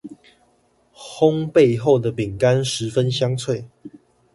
[0.91, 3.63] 烘焙後的餅乾十分香脆